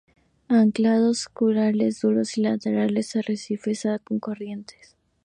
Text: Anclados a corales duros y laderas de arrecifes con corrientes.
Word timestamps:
Anclados 0.47 1.27
a 1.27 1.29
corales 1.31 2.01
duros 2.01 2.35
y 2.39 2.41
laderas 2.41 2.91
de 3.13 3.19
arrecifes 3.19 3.83
con 4.03 4.19
corrientes. 4.19 4.95